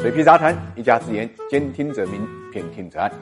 [0.00, 3.12] 水皮杂谈，一家之言，兼听则明，偏听则暗。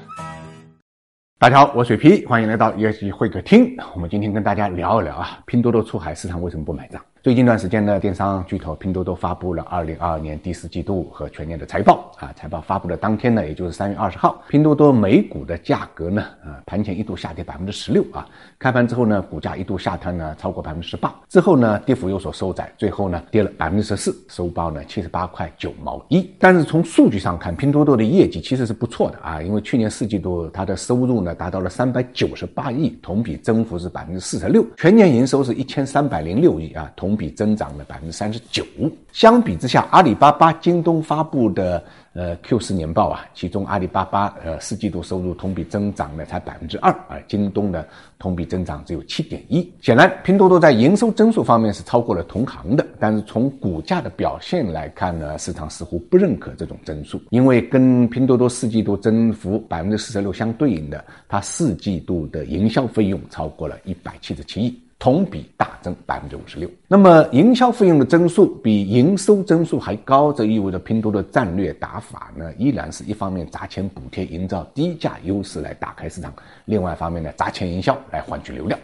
[1.36, 3.76] 大家好，我水皮，欢迎来到 ESG 会客厅。
[3.96, 7.04] 我们今天跟大家聊一聊啊，拼多多出海，市场为什么不买账？
[7.28, 12.32] 最近一段时间呢，电商巨头拼多多发布了二零二二年第四季度和全年的财报啊。
[12.34, 18.26] 财报发布的当天呢，也就是三月二十号，拼多多每股的价格呢，呃，盘前一度下跌百分之十六啊。
[18.58, 26.26] 开盘之后呢，股价一度下探呢超过百分之十八，之后呢，跌幅有所收窄，最后呢，跌了百分之十四，收报呢七十八块九毛一。
[26.38, 37.98] 但是从数据上看，拼多多的业绩其实是不错的啊，因为去年四季度它的收入呢达到了三百九十八亿，同比增幅是百分之四十六，全年营收是一千三百零六亿啊，同比增长了百。
[37.98, 38.64] 分之三十九。
[39.12, 41.82] 相比之下，阿里巴巴、京东发布的
[42.12, 47.84] 呃 Q 四年报啊，其中阿里巴巴呃四季度收入同比增长呢才百分之二，而京东的
[48.20, 49.68] 同比增长只有七点一。
[49.80, 64.80] 显然，拼多多在营收增速方面是超过了同行的，但是从股价的表现来看呢，市场似乎不认可这种增速，因为跟拼多多四季度增幅百分之四十六相对应的，它四季度的营销费用超过了一百七十七亿。
[64.98, 66.68] 同比大增百分之五十六。
[66.88, 76.32] 那么营销费用的增速比营收增速还高，这意味着拼多多战略打法呢，依然是一方面砸钱补贴，营造低价优势来打开市场；
[76.64, 78.78] 另外一方面呢，砸钱营销来换取流量。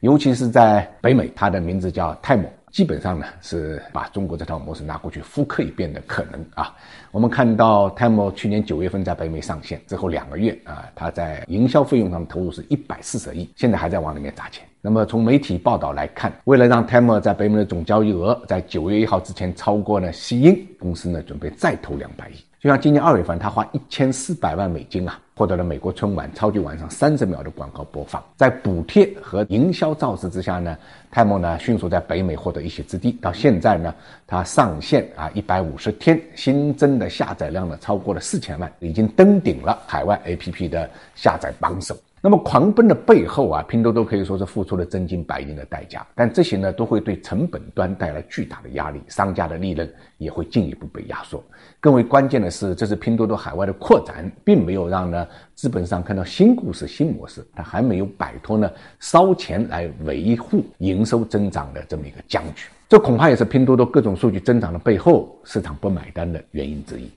[0.00, 6.74] 尤其是在北美，它的名字叫泰某，基本上呢是把中国这套模式拿过去复刻一遍的可能啊。
[7.10, 14.64] 我们看到泰某去年九月份在北美上线之后两个月啊，它在营销费用上投入是一百四十亿，现在还在往里面砸钱。
[14.86, 22.34] 那么从媒体报道来看，为了让 Temu 在北美的总交易额在九月一号之前超过呢西英公司呢准备再投两百亿。
[22.60, 28.22] 就像今年二月份，他花一千四百万美金啊，获得了美国春晚超级晚上三十秒的广告播放。
[28.36, 30.78] 在补贴和营销造势之下呢
[31.12, 33.10] ，，Temu 呢迅速在北美获得一席之地。
[33.20, 33.92] 到现在呢，
[34.24, 41.96] 它上线啊一百五十天新增的下载量呢超过了四千万，已经登顶了海外 APP 的下载榜首。
[42.26, 49.88] 那么狂奔的背后啊，拼多多可以说是付出了真金白银的代价，但这些呢都会对成本端带来巨大的压力，商家的利润
[50.18, 51.40] 也会进一步被压缩。
[51.78, 62.66] 更为关键的是，这是拼多多海外的扩展，并没有让呢资本上看到新故事、新模式，它还没有摆脱呢烧钱来维护营收增长的这么一个僵局。
[62.88, 67.08] 这恐怕也是拼多多各种数据增长的背后市场不买单的原因之一。